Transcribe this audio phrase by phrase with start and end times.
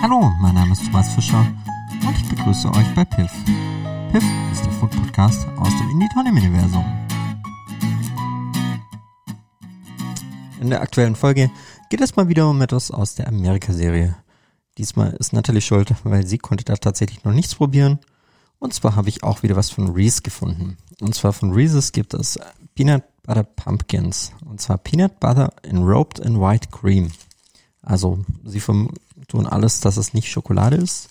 [0.00, 1.44] Hallo, mein Name ist Thomas Fischer
[2.06, 3.32] und ich begrüße euch bei Piff.
[4.12, 6.84] Piff ist der Food Podcast aus dem Indie Universum.
[10.60, 11.50] In der aktuellen Folge
[11.90, 14.14] geht es mal wieder um etwas aus der Amerika-Serie.
[14.78, 17.98] Diesmal ist Natalie schuld, weil sie konnte da tatsächlich noch nichts probieren.
[18.60, 20.76] Und zwar habe ich auch wieder was von Reese gefunden.
[21.00, 22.38] Und zwar von Reese's gibt es
[22.76, 24.30] Peanut Butter Pumpkins.
[24.44, 27.10] Und zwar Peanut Butter enrobed in White Cream.
[27.82, 28.60] Also sie
[29.28, 31.10] tun alles, dass es nicht Schokolade ist.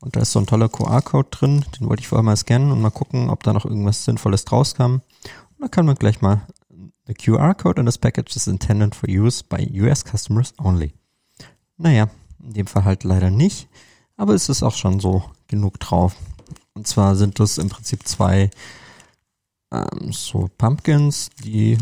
[0.00, 2.80] Und da ist so ein toller QR-Code drin, den wollte ich vorher mal scannen und
[2.80, 4.94] mal gucken, ob da noch irgendwas Sinnvolles draus kam.
[4.94, 6.46] Und da kann man gleich mal
[7.08, 10.92] The QR code on this package is intended for use by US customers only.
[11.78, 13.66] Naja, in dem Fall halt leider nicht,
[14.18, 16.14] aber es ist auch schon so genug drauf.
[16.74, 18.50] Und zwar sind das im Prinzip zwei
[19.72, 21.78] ähm, so Pumpkins, die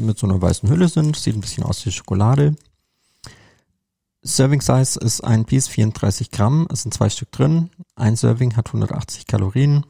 [0.00, 1.16] mit so einer weißen Hülle sind.
[1.16, 2.56] Sieht ein bisschen aus wie Schokolade.
[4.22, 6.68] Serving Size ist ein Piece 34 Gramm.
[6.70, 7.70] Es sind zwei Stück drin.
[7.96, 9.86] Ein Serving hat 180 Kalorien.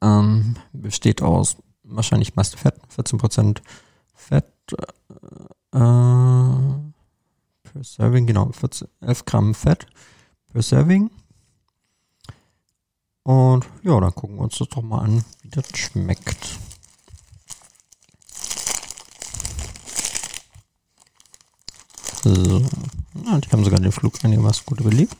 [0.00, 3.60] Ähm, besteht aus wahrscheinlich meiste Fett, 14%
[4.14, 4.46] Fett
[5.72, 5.78] äh,
[7.62, 9.86] per Serving, genau, 14, 11 Gramm Fett
[10.52, 11.10] per Serving.
[13.22, 16.58] Und ja, dann gucken wir uns das doch mal an, wie das schmeckt.
[22.22, 22.60] So.
[23.24, 25.16] Ja, die haben sogar den Flug einigermaßen gut überlebt.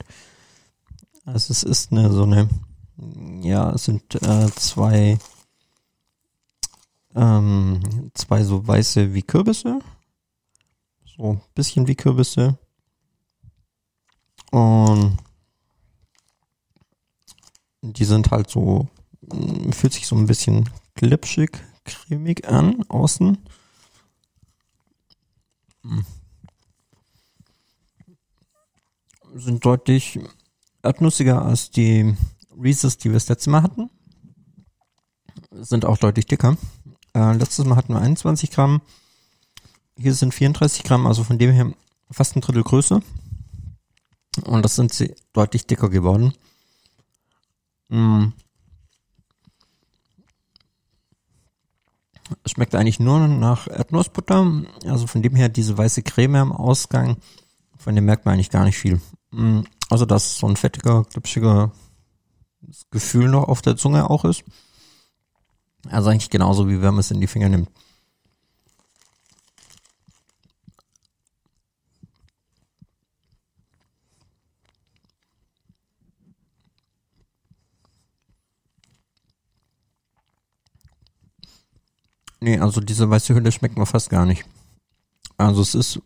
[1.24, 2.48] Also es ist eine so eine,
[3.42, 5.18] ja, es sind äh, zwei
[7.14, 9.80] ähm, zwei so weiße wie Kürbisse.
[11.16, 12.58] So ein bisschen wie Kürbisse.
[14.50, 15.18] Und
[17.82, 18.88] die sind halt so,
[19.22, 21.50] mm, fühlt sich so ein bisschen glitschig,
[21.84, 23.38] cremig an, außen.
[25.82, 26.04] Hm.
[29.34, 30.18] Sind deutlich
[30.82, 32.16] erdnussiger als die
[32.60, 33.90] Reese's, die wir das letzte Mal hatten.
[35.52, 36.56] Sind auch deutlich dicker.
[37.14, 38.82] Äh, letztes Mal hatten wir 21 Gramm.
[39.98, 41.72] Hier sind 34 Gramm, also von dem her
[42.10, 43.02] fast ein Drittel Größe.
[44.44, 46.32] Und das sind sie deutlich dicker geworden.
[47.88, 48.28] Mm.
[52.44, 54.64] Es schmeckt eigentlich nur nach Erdnussbutter.
[54.84, 57.16] Also von dem her diese weiße Creme am Ausgang.
[57.76, 59.00] Von dem merkt man eigentlich gar nicht viel.
[59.32, 59.60] Mm.
[59.88, 61.72] Also dass so ein fettiger, glitschiger
[62.90, 64.44] Gefühl noch auf der Zunge auch ist.
[65.88, 67.70] Also eigentlich genauso, wie wenn man es in die Finger nimmt.
[82.40, 84.44] Nee, also diese weiße Hülle schmeckt mir fast gar nicht.
[85.36, 86.00] Also es ist,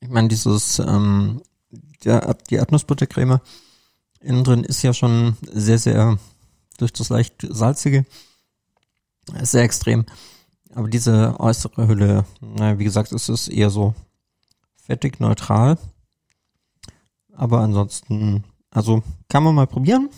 [0.00, 1.42] ich meine, dieses, ähm,
[2.04, 3.40] der, die Erdnussbuttercreme
[4.20, 6.18] innen drin ist ja schon sehr, sehr
[6.78, 8.04] durch das leicht salzige.
[9.42, 10.04] Sehr extrem.
[10.74, 13.94] Aber diese äußere Hülle, naja, wie gesagt, es ist eher so
[14.76, 15.78] fettig neutral.
[17.32, 20.10] Aber ansonsten, also kann man mal probieren.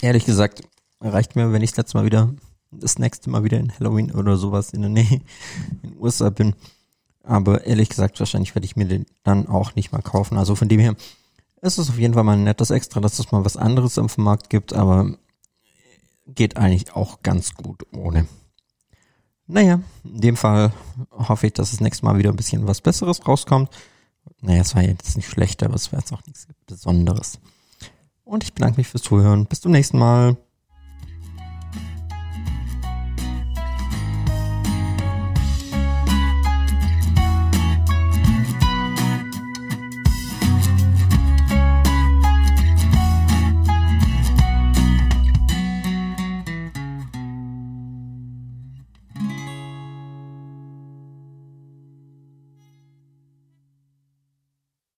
[0.00, 0.62] Ehrlich gesagt,
[1.00, 2.32] reicht mir, wenn ich das letzte Mal wieder,
[2.70, 5.20] das nächste Mal wieder in Halloween oder sowas in der Nähe
[5.82, 6.54] in den USA bin.
[7.22, 10.38] Aber ehrlich gesagt, wahrscheinlich werde ich mir den dann auch nicht mal kaufen.
[10.38, 10.94] Also von dem her,
[11.60, 14.08] es ist auf jeden Fall mal ein nettes Extra, dass es mal was anderes am
[14.16, 15.16] Markt gibt, aber
[16.26, 18.26] geht eigentlich auch ganz gut ohne.
[19.46, 20.72] Naja, in dem Fall
[21.10, 23.68] hoffe ich, dass das nächste Mal wieder ein bisschen was Besseres rauskommt.
[24.40, 27.40] Naja, es war jetzt nicht schlecht, aber es war jetzt auch nichts Besonderes.
[28.24, 29.46] Und ich bedanke mich fürs Zuhören.
[29.46, 30.36] Bis zum nächsten Mal.